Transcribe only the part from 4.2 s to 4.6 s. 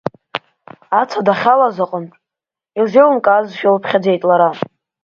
лара.